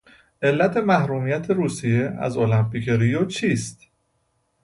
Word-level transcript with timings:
علت 0.43 0.77
محرومیت 0.77 1.49
روسیه 1.49 2.13
از 2.19 2.37
المپیک 2.37 2.89
ریوچیست؟ 2.89 3.81